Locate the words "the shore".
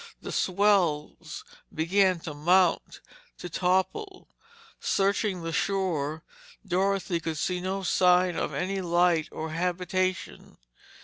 5.43-6.23